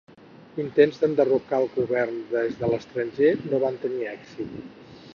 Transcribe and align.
Intents 0.63 0.97
d'enderrocar 1.01 1.59
al 1.59 1.69
govern 1.77 2.19
des 2.33 2.59
de 2.65 2.73
l'estranger 2.75 3.33
no 3.47 3.63
van 3.69 3.81
tenir 3.87 4.13
èxit. 4.19 4.61